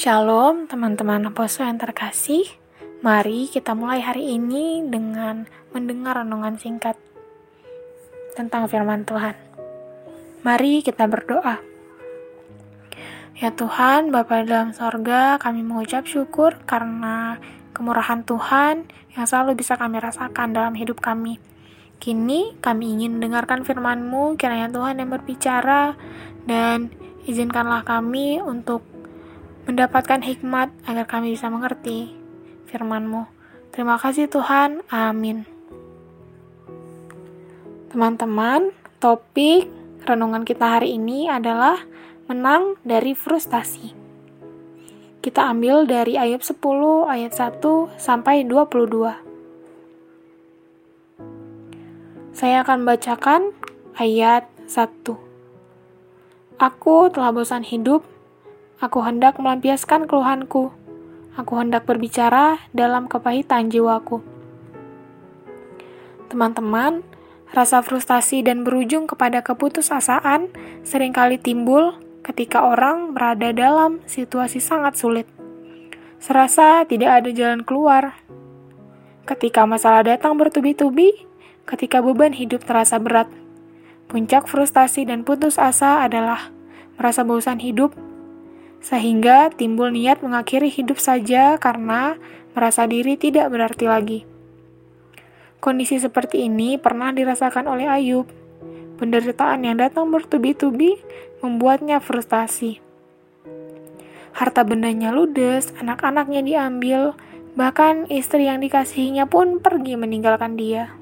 Shalom 0.00 0.64
teman-teman 0.64 1.28
apostle 1.28 1.68
yang 1.68 1.76
terkasih. 1.76 2.48
Mari 3.04 3.52
kita 3.52 3.76
mulai 3.76 4.00
hari 4.00 4.32
ini 4.32 4.80
dengan 4.88 5.44
mendengar 5.76 6.24
renungan 6.24 6.56
singkat 6.56 6.96
tentang 8.32 8.64
firman 8.64 9.04
Tuhan. 9.04 9.36
Mari 10.40 10.80
kita 10.80 11.04
berdoa. 11.04 11.60
Ya 13.44 13.52
Tuhan, 13.52 14.08
Bapa 14.08 14.40
dalam 14.40 14.72
sorga, 14.72 15.36
kami 15.36 15.60
mengucap 15.60 16.08
syukur 16.08 16.56
karena 16.64 17.36
kemurahan 17.76 18.24
Tuhan 18.24 18.88
yang 19.12 19.28
selalu 19.28 19.60
bisa 19.60 19.76
kami 19.76 20.00
rasakan 20.00 20.56
dalam 20.56 20.72
hidup 20.80 21.04
kami. 21.04 21.36
Kini 22.00 22.56
kami 22.64 22.96
ingin 22.96 23.20
mendengarkan 23.20 23.68
firman-Mu, 23.68 24.40
kiranya 24.40 24.72
Tuhan 24.72 24.96
yang 24.96 25.12
berbicara, 25.12 25.92
dan 26.48 26.88
izinkanlah 27.28 27.84
kami 27.84 28.40
untuk 28.40 28.80
mendapatkan 29.70 30.18
hikmat 30.26 30.74
agar 30.82 31.06
kami 31.06 31.38
bisa 31.38 31.46
mengerti 31.46 32.10
firman-Mu. 32.66 33.30
Terima 33.70 33.94
kasih 34.02 34.26
Tuhan. 34.26 34.82
Amin. 34.90 35.46
Teman-teman, 37.94 38.74
topik 38.98 39.70
renungan 40.02 40.42
kita 40.42 40.78
hari 40.78 40.98
ini 40.98 41.30
adalah 41.30 41.78
menang 42.26 42.74
dari 42.82 43.14
frustasi. 43.14 43.94
Kita 45.22 45.54
ambil 45.54 45.86
dari 45.86 46.18
ayat 46.18 46.42
10 46.42 46.58
ayat 47.06 47.30
1 47.30 47.94
sampai 47.94 48.42
22. 48.42 49.22
Saya 52.34 52.66
akan 52.66 52.82
bacakan 52.82 53.54
ayat 53.94 54.50
1. 54.66 55.14
Aku 56.58 57.06
telah 57.14 57.30
bosan 57.30 57.62
hidup 57.62 58.02
Aku 58.80 59.04
hendak 59.04 59.36
melampiaskan 59.36 60.08
keluhanku. 60.08 60.72
Aku 61.36 61.52
hendak 61.60 61.84
berbicara 61.84 62.64
dalam 62.72 63.12
kepahitan 63.12 63.68
jiwaku. 63.68 64.24
Teman-teman, 66.32 67.04
rasa 67.52 67.84
frustasi 67.84 68.40
dan 68.40 68.64
berujung 68.64 69.04
kepada 69.04 69.44
keputusasaan 69.44 70.48
sering 70.80 71.12
kali 71.12 71.36
timbul 71.36 71.92
ketika 72.24 72.64
orang 72.64 73.12
berada 73.12 73.52
dalam 73.52 74.00
situasi 74.08 74.64
sangat 74.64 74.96
sulit. 74.96 75.28
Serasa 76.16 76.80
tidak 76.88 77.20
ada 77.20 77.30
jalan 77.36 77.60
keluar. 77.60 78.16
Ketika 79.28 79.68
masalah 79.68 80.08
datang 80.08 80.40
bertubi-tubi, 80.40 81.28
ketika 81.68 82.00
beban 82.00 82.32
hidup 82.32 82.64
terasa 82.64 82.96
berat, 82.96 83.28
puncak 84.08 84.48
frustasi 84.48 85.04
dan 85.04 85.20
putus 85.20 85.60
asa 85.60 86.00
adalah 86.00 86.48
merasa 86.96 87.28
bosan 87.28 87.60
hidup 87.60 87.92
sehingga 88.80 89.52
timbul 89.52 89.92
niat 89.92 90.24
mengakhiri 90.24 90.72
hidup 90.72 90.96
saja 90.96 91.60
karena 91.60 92.16
merasa 92.56 92.88
diri 92.88 93.14
tidak 93.20 93.52
berarti 93.52 93.86
lagi. 93.86 94.20
Kondisi 95.60 96.00
seperti 96.00 96.48
ini 96.48 96.80
pernah 96.80 97.12
dirasakan 97.12 97.68
oleh 97.68 97.84
Ayub. 97.84 98.24
Penderitaan 98.96 99.64
yang 99.64 99.76
datang 99.76 100.08
bertubi-tubi 100.08 100.96
membuatnya 101.44 102.00
frustasi. 102.00 102.80
Harta 104.32 104.64
bendanya 104.64 105.12
ludes, 105.12 105.72
anak-anaknya 105.76 106.40
diambil, 106.40 107.12
bahkan 107.60 108.08
istri 108.08 108.48
yang 108.48 108.64
dikasihinya 108.64 109.28
pun 109.28 109.60
pergi 109.60 110.00
meninggalkan 110.00 110.56
dia. 110.56 110.96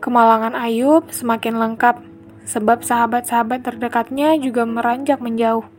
Kemalangan 0.00 0.56
Ayub 0.56 1.10
semakin 1.12 1.58
lengkap, 1.58 2.00
sebab 2.48 2.80
sahabat-sahabat 2.80 3.60
terdekatnya 3.60 4.40
juga 4.40 4.64
meranjak 4.64 5.20
menjauh. 5.20 5.77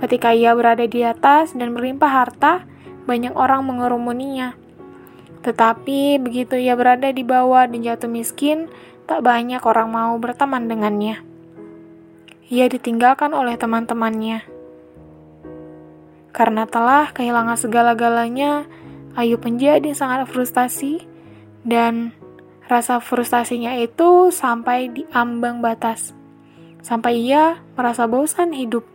Ketika 0.00 0.32
ia 0.32 0.56
berada 0.56 0.84
di 0.88 1.04
atas 1.04 1.52
dan 1.52 1.76
berlimpah 1.76 2.08
harta, 2.08 2.64
banyak 3.04 3.34
orang 3.36 3.66
mengerumuninya. 3.66 4.56
Tetapi 5.42 6.22
begitu 6.22 6.56
ia 6.56 6.78
berada 6.78 7.10
di 7.10 7.26
bawah 7.26 7.66
dan 7.66 7.82
jatuh 7.82 8.08
miskin, 8.08 8.70
tak 9.04 9.26
banyak 9.26 9.60
orang 9.66 9.90
mau 9.90 10.14
berteman 10.16 10.70
dengannya. 10.70 11.20
Ia 12.48 12.70
ditinggalkan 12.70 13.34
oleh 13.34 13.58
teman-temannya. 13.58 14.46
Karena 16.32 16.64
telah 16.64 17.12
kehilangan 17.12 17.60
segala-galanya, 17.60 18.64
Ayu 19.12 19.36
menjadi 19.36 19.92
sangat 19.92 20.24
frustasi 20.32 21.04
dan 21.68 22.16
rasa 22.64 22.96
frustasinya 22.96 23.76
itu 23.76 24.32
sampai 24.32 24.88
di 24.88 25.04
ambang 25.12 25.60
batas. 25.60 26.16
Sampai 26.80 27.20
ia 27.20 27.60
merasa 27.76 28.08
bosan 28.08 28.56
hidup. 28.56 28.88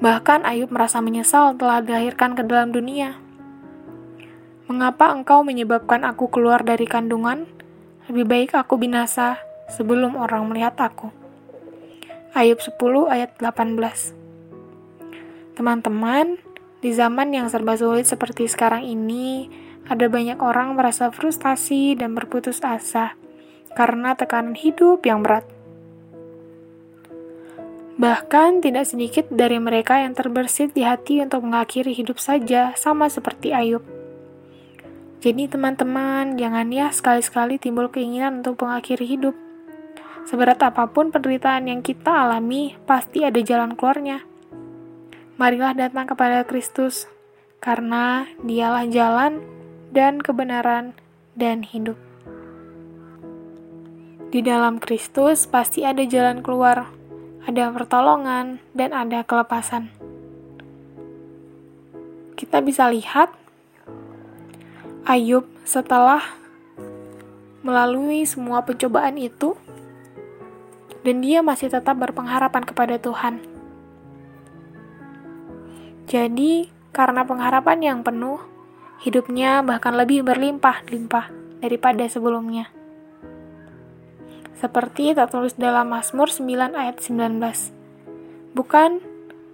Bahkan 0.00 0.48
Ayub 0.48 0.72
merasa 0.72 1.04
menyesal 1.04 1.60
telah 1.60 1.84
dilahirkan 1.84 2.32
ke 2.32 2.40
dalam 2.40 2.72
dunia. 2.72 3.20
Mengapa 4.64 5.12
engkau 5.12 5.44
menyebabkan 5.44 6.08
aku 6.08 6.32
keluar 6.32 6.64
dari 6.64 6.88
kandungan? 6.88 7.44
Lebih 8.08 8.24
baik 8.24 8.50
aku 8.56 8.80
binasa 8.80 9.36
sebelum 9.68 10.16
orang 10.16 10.48
melihat 10.48 10.72
aku. 10.80 11.12
Ayub 12.32 12.64
10 12.64 12.80
ayat 13.12 13.36
18 13.36 14.16
Teman-teman, 15.60 16.40
di 16.80 16.96
zaman 16.96 17.36
yang 17.36 17.52
serba 17.52 17.76
sulit 17.76 18.08
seperti 18.08 18.48
sekarang 18.48 18.88
ini, 18.88 19.52
ada 19.84 20.08
banyak 20.08 20.40
orang 20.40 20.80
merasa 20.80 21.12
frustasi 21.12 21.92
dan 21.92 22.16
berputus 22.16 22.64
asa 22.64 23.20
karena 23.76 24.16
tekanan 24.16 24.56
hidup 24.56 25.04
yang 25.04 25.20
berat. 25.20 25.44
Bahkan 28.00 28.64
tidak 28.64 28.88
sedikit 28.88 29.28
dari 29.28 29.60
mereka 29.60 30.00
yang 30.00 30.16
terbersit 30.16 30.72
di 30.72 30.88
hati 30.88 31.20
untuk 31.20 31.44
mengakhiri 31.44 31.92
hidup 31.92 32.16
saja, 32.16 32.72
sama 32.72 33.12
seperti 33.12 33.52
Ayub. 33.52 33.84
Jadi 35.20 35.52
teman-teman, 35.52 36.40
jangan 36.40 36.72
ya 36.72 36.88
sekali-sekali 36.88 37.60
timbul 37.60 37.92
keinginan 37.92 38.40
untuk 38.40 38.64
mengakhiri 38.64 39.04
hidup. 39.04 39.36
Seberat 40.24 40.64
apa 40.64 40.88
pun 40.88 41.12
penderitaan 41.12 41.68
yang 41.68 41.84
kita 41.84 42.08
alami, 42.08 42.72
pasti 42.88 43.20
ada 43.20 43.36
jalan 43.44 43.76
keluarnya. 43.76 44.24
Marilah 45.36 45.76
datang 45.76 46.08
kepada 46.08 46.40
Kristus, 46.48 47.04
karena 47.60 48.24
dialah 48.40 48.88
jalan 48.88 49.44
dan 49.92 50.24
kebenaran 50.24 50.96
dan 51.36 51.60
hidup. 51.68 52.00
Di 54.32 54.40
dalam 54.40 54.80
Kristus 54.80 55.44
pasti 55.44 55.84
ada 55.84 56.00
jalan 56.08 56.40
keluar 56.40 56.99
ada 57.44 57.72
pertolongan, 57.72 58.60
dan 58.76 58.92
ada 58.92 59.24
kelepasan. 59.24 59.88
Kita 62.36 62.60
bisa 62.60 62.88
lihat 62.88 63.32
Ayub 65.08 65.48
setelah 65.64 66.20
melalui 67.64 68.24
semua 68.28 68.64
pencobaan 68.64 69.16
itu, 69.20 69.56
dan 71.04 71.24
dia 71.24 71.40
masih 71.40 71.72
tetap 71.72 71.96
berpengharapan 71.96 72.64
kepada 72.64 72.96
Tuhan. 73.00 73.40
Jadi, 76.10 76.68
karena 76.90 77.22
pengharapan 77.22 77.78
yang 77.80 77.98
penuh, 78.02 78.42
hidupnya 79.00 79.62
bahkan 79.62 79.94
lebih 79.94 80.26
berlimpah-limpah 80.26 81.30
daripada 81.62 82.04
sebelumnya 82.10 82.79
seperti 84.60 85.16
tertulis 85.16 85.56
dalam 85.56 85.88
Mazmur 85.88 86.28
9 86.28 86.76
ayat 86.76 87.00
19. 87.00 87.40
Bukan, 88.52 89.00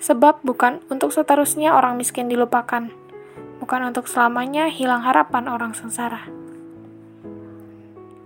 sebab 0.03 0.43
bukan 0.43 0.83
untuk 0.91 1.15
seterusnya 1.15 1.79
orang 1.79 1.95
miskin 1.95 2.27
dilupakan, 2.27 2.91
bukan 3.63 3.81
untuk 3.87 4.11
selamanya 4.11 4.67
hilang 4.67 5.07
harapan 5.07 5.47
orang 5.47 5.79
sengsara. 5.79 6.27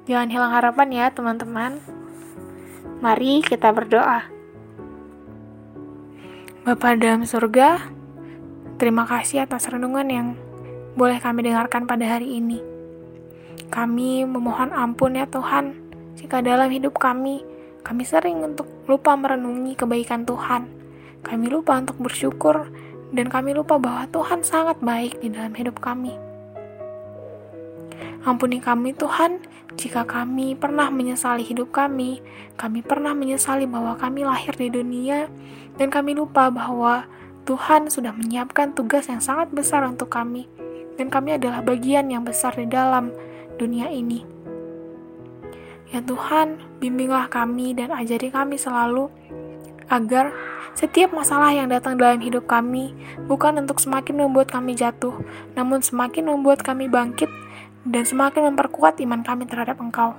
Jangan 0.08 0.32
hilang 0.32 0.52
harapan 0.56 0.88
ya 0.88 1.06
teman-teman. 1.12 1.84
Mari 3.04 3.44
kita 3.44 3.70
berdoa. 3.76 4.24
Bapa 6.64 6.96
dalam 6.96 7.28
surga, 7.28 7.92
terima 8.80 9.04
kasih 9.04 9.44
atas 9.44 9.68
renungan 9.68 10.08
yang 10.08 10.26
boleh 10.96 11.20
kami 11.20 11.44
dengarkan 11.44 11.84
pada 11.84 12.04
hari 12.08 12.40
ini. 12.40 12.60
Kami 13.68 14.24
memohon 14.24 14.72
ampun 14.74 15.14
ya 15.14 15.30
Tuhan, 15.30 15.89
jika 16.20 16.44
dalam 16.44 16.68
hidup 16.68 17.00
kami, 17.00 17.40
kami 17.80 18.04
sering 18.04 18.44
untuk 18.44 18.68
lupa 18.84 19.16
merenungi 19.16 19.72
kebaikan 19.72 20.28
Tuhan, 20.28 20.68
kami 21.24 21.48
lupa 21.48 21.80
untuk 21.80 21.96
bersyukur, 21.96 22.68
dan 23.16 23.32
kami 23.32 23.56
lupa 23.56 23.80
bahwa 23.80 24.04
Tuhan 24.12 24.44
sangat 24.44 24.76
baik 24.84 25.24
di 25.24 25.32
dalam 25.32 25.56
hidup 25.56 25.80
kami. 25.80 26.12
Ampuni 28.20 28.60
kami 28.60 28.92
Tuhan, 28.92 29.40
jika 29.80 30.04
kami 30.04 30.52
pernah 30.60 30.92
menyesali 30.92 31.40
hidup 31.40 31.72
kami, 31.72 32.20
kami 32.60 32.84
pernah 32.84 33.16
menyesali 33.16 33.64
bahwa 33.64 33.96
kami 33.96 34.28
lahir 34.28 34.52
di 34.60 34.68
dunia, 34.68 35.24
dan 35.80 35.88
kami 35.88 36.12
lupa 36.12 36.52
bahwa 36.52 37.08
Tuhan 37.48 37.88
sudah 37.88 38.12
menyiapkan 38.12 38.76
tugas 38.76 39.08
yang 39.08 39.24
sangat 39.24 39.48
besar 39.56 39.88
untuk 39.88 40.12
kami, 40.12 40.44
dan 41.00 41.08
kami 41.08 41.40
adalah 41.40 41.64
bagian 41.64 42.12
yang 42.12 42.28
besar 42.28 42.52
di 42.52 42.68
dalam 42.68 43.08
dunia 43.56 43.88
ini. 43.88 44.39
Ya 45.90 45.98
Tuhan, 46.06 46.62
bimbinglah 46.78 47.26
kami 47.26 47.74
dan 47.74 47.90
ajari 47.90 48.30
kami 48.30 48.54
selalu 48.54 49.10
agar 49.90 50.30
setiap 50.78 51.10
masalah 51.10 51.50
yang 51.50 51.66
datang 51.66 51.98
dalam 51.98 52.22
hidup 52.22 52.46
kami 52.46 52.94
bukan 53.26 53.58
untuk 53.58 53.82
semakin 53.82 54.22
membuat 54.22 54.54
kami 54.54 54.78
jatuh, 54.78 55.18
namun 55.58 55.82
semakin 55.82 56.30
membuat 56.30 56.62
kami 56.62 56.86
bangkit 56.86 57.26
dan 57.82 58.06
semakin 58.06 58.54
memperkuat 58.54 59.02
iman 59.02 59.26
kami 59.26 59.50
terhadap 59.50 59.82
Engkau. 59.82 60.14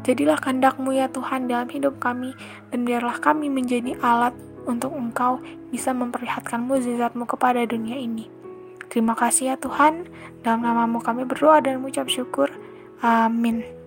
Jadilah 0.00 0.40
kehendakmu 0.40 0.96
ya 0.96 1.12
Tuhan 1.12 1.44
dalam 1.44 1.68
hidup 1.68 2.00
kami, 2.00 2.32
dan 2.72 2.88
biarlah 2.88 3.20
kami 3.20 3.52
menjadi 3.52 4.00
alat 4.00 4.32
untuk 4.64 4.96
Engkau 4.96 5.44
bisa 5.68 5.92
memperlihatkan 5.92 6.64
mukjizatmu 6.64 7.28
kepada 7.28 7.68
dunia 7.68 8.00
ini. 8.00 8.32
Terima 8.88 9.12
kasih 9.12 9.52
ya 9.52 9.56
Tuhan, 9.60 10.08
dalam 10.40 10.64
namamu 10.64 11.04
kami 11.04 11.28
berdoa 11.28 11.60
dan 11.60 11.84
mengucap 11.84 12.08
syukur. 12.08 12.48
Amin. 13.04 13.85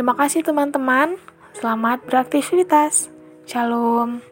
Terima 0.00 0.16
kasih 0.16 0.40
teman-teman, 0.40 1.20
selamat 1.60 2.08
beraktivitas. 2.08 3.12
Shalom. 3.44 4.29